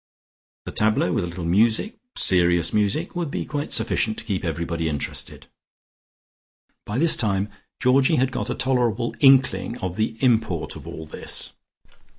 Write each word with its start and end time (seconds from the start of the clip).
The 0.65 0.71
tableaux 0.71 1.13
with 1.13 1.25
a 1.25 1.27
little 1.27 1.45
music, 1.45 1.99
serious 2.15 2.73
music, 2.73 3.15
would 3.15 3.29
be 3.29 3.45
quite 3.45 3.71
sufficient 3.71 4.17
to 4.17 4.23
keep 4.23 4.43
everybody 4.43 4.89
interested." 4.89 5.45
By 6.87 6.97
this 6.97 7.15
time 7.15 7.49
Georgie 7.79 8.15
had 8.15 8.31
got 8.31 8.49
a 8.49 8.55
tolerable 8.55 9.13
inkling 9.19 9.77
of 9.77 9.97
the 9.97 10.17
import 10.19 10.75
of 10.75 10.87
all 10.87 11.05
this. 11.05 11.51